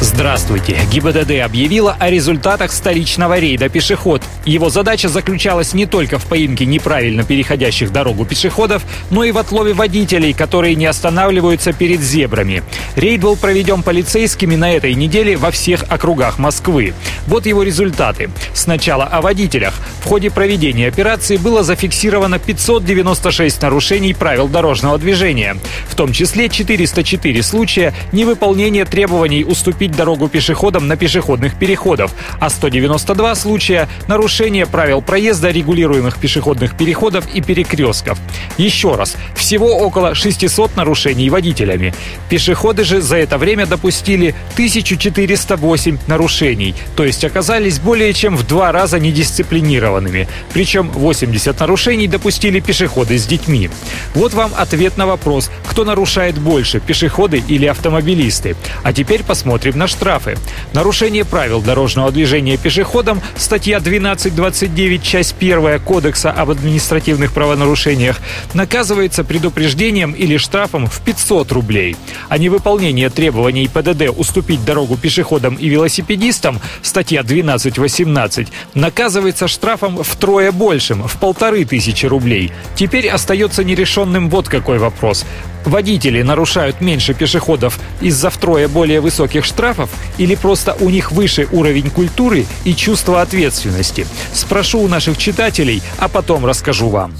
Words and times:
Здравствуйте. 0.00 0.78
ГИБДД 0.90 1.40
объявила 1.44 1.96
о 1.98 2.10
результатах 2.10 2.72
столичного 2.72 3.38
рейда 3.38 3.68
«Пешеход». 3.68 4.22
Его 4.44 4.68
задача 4.68 5.08
заключалась 5.08 5.72
не 5.72 5.86
только 5.86 6.18
в 6.18 6.26
поимке 6.26 6.66
неправильно 6.66 7.24
переходящих 7.24 7.92
дорогу 7.92 8.24
пешеходов, 8.24 8.82
но 9.10 9.24
и 9.24 9.32
в 9.32 9.38
отлове 9.38 9.72
водителей, 9.72 10.32
которые 10.32 10.74
не 10.74 10.86
останавливаются 10.86 11.72
перед 11.72 12.00
зебрами. 12.00 12.62
Рейд 12.96 13.20
был 13.20 13.36
проведен 13.36 13.82
полицейскими 13.82 14.56
на 14.56 14.72
этой 14.72 14.94
неделе 14.94 15.36
во 15.36 15.50
всех 15.50 15.84
округах 15.88 16.38
Москвы. 16.38 16.94
Вот 17.26 17.46
его 17.46 17.62
результаты. 17.62 18.30
Сначала 18.52 19.04
о 19.04 19.20
водителях. 19.20 19.74
В 20.02 20.06
ходе 20.06 20.30
проведения 20.30 20.88
операции 20.88 21.36
было 21.36 21.62
зафиксировано 21.62 22.38
596 22.38 23.62
нарушений 23.62 24.12
правил 24.12 24.48
дорожного 24.48 24.98
движения, 24.98 25.56
в 25.88 25.94
том 25.94 26.12
числе 26.12 26.48
404 26.48 27.42
случая 27.42 27.94
невыполнения 28.12 28.84
требований 28.84 29.44
уступить 29.44 29.83
дорогу 29.92 30.28
пешеходам 30.28 30.88
на 30.88 30.96
пешеходных 30.96 31.58
переходах, 31.58 32.10
а 32.40 32.50
192 32.50 33.34
случая 33.34 33.88
нарушения 34.08 34.66
правил 34.66 35.02
проезда 35.02 35.50
регулируемых 35.50 36.18
пешеходных 36.18 36.76
переходов 36.76 37.26
и 37.34 37.40
перекрестков. 37.40 38.18
Еще 38.58 38.94
раз, 38.94 39.16
всего 39.34 39.76
около 39.78 40.14
600 40.14 40.76
нарушений 40.76 41.30
водителями. 41.30 41.94
Пешеходы 42.28 42.84
же 42.84 43.00
за 43.00 43.16
это 43.16 43.38
время 43.38 43.66
допустили 43.66 44.34
1408 44.54 45.98
нарушений, 46.06 46.74
то 46.96 47.04
есть 47.04 47.24
оказались 47.24 47.78
более 47.78 48.12
чем 48.12 48.36
в 48.36 48.46
два 48.46 48.72
раза 48.72 48.98
недисциплинированными. 48.98 50.28
Причем 50.52 50.90
80 50.90 51.58
нарушений 51.60 52.08
допустили 52.08 52.60
пешеходы 52.60 53.18
с 53.18 53.26
детьми. 53.26 53.70
Вот 54.14 54.34
вам 54.34 54.52
ответ 54.56 54.96
на 54.96 55.06
вопрос, 55.06 55.50
кто 55.66 55.84
нарушает 55.84 56.38
больше, 56.38 56.80
пешеходы 56.80 57.42
или 57.46 57.66
автомобилисты. 57.66 58.56
А 58.82 58.92
теперь 58.92 59.22
посмотрим 59.22 59.73
на 59.74 59.86
штрафы. 59.86 60.36
Нарушение 60.72 61.24
правил 61.24 61.60
дорожного 61.60 62.10
движения 62.10 62.56
пешеходом, 62.56 63.20
статья 63.36 63.78
12.29, 63.78 65.02
часть 65.02 65.34
1 65.38 65.80
Кодекса 65.80 66.30
об 66.30 66.50
административных 66.50 67.32
правонарушениях, 67.32 68.20
наказывается 68.54 69.24
предупреждением 69.24 70.12
или 70.12 70.36
штрафом 70.36 70.86
в 70.86 71.00
500 71.00 71.52
рублей. 71.52 71.96
А 72.28 72.38
невыполнение 72.38 73.10
требований 73.10 73.68
ПДД 73.68 74.10
уступить 74.16 74.64
дорогу 74.64 74.96
пешеходам 74.96 75.54
и 75.54 75.68
велосипедистам, 75.68 76.60
статья 76.82 77.22
12.18, 77.22 78.48
наказывается 78.74 79.48
штрафом 79.48 80.02
втрое 80.02 80.52
большим, 80.52 81.06
в 81.06 81.18
полторы 81.18 81.64
тысячи 81.64 82.06
рублей. 82.06 82.52
Теперь 82.74 83.08
остается 83.08 83.64
нерешенным 83.64 84.30
вот 84.30 84.48
какой 84.48 84.78
вопрос. 84.78 85.24
Водители 85.64 86.22
нарушают 86.22 86.80
меньше 86.80 87.14
пешеходов 87.14 87.78
из-за 88.00 88.30
втрое 88.30 88.68
более 88.68 89.00
высоких 89.00 89.44
штрафов 89.44 89.90
или 90.18 90.34
просто 90.34 90.76
у 90.80 90.90
них 90.90 91.12
выше 91.12 91.48
уровень 91.52 91.90
культуры 91.90 92.46
и 92.64 92.74
чувства 92.74 93.22
ответственности? 93.22 94.06
Спрошу 94.32 94.80
у 94.80 94.88
наших 94.88 95.16
читателей, 95.16 95.82
а 95.98 96.08
потом 96.08 96.44
расскажу 96.44 96.88
вам. 96.88 97.14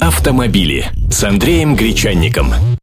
Автомобили 0.00 0.86
с 1.10 1.24
Андреем 1.24 1.74
Гречанником. 1.74 2.54